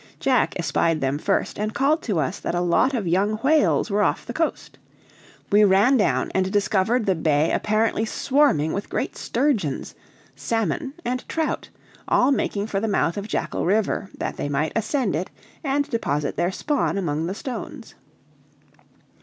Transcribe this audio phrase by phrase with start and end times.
[0.19, 4.01] Jack espied them first, and called to us that a lot of young whales were
[4.01, 4.79] off the coast.
[5.51, 9.93] We ran down and discovered the bay apparently swarming with great sturgeons,
[10.35, 11.69] salmon, and trout,
[12.07, 15.29] all making for the mouth of Jackal River, that they might ascend it
[15.63, 17.93] and deposit their spawn among the stones.